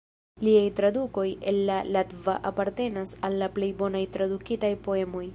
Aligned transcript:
Liaj 0.45 0.63
tradukoj 0.77 1.25
el 1.51 1.59
la 1.67 1.75
latva 1.97 2.35
apartenas 2.51 3.13
al 3.29 3.37
la 3.43 3.49
plej 3.59 3.69
bonaj 3.83 4.01
tradukitaj 4.17 4.73
poemoj. 4.89 5.23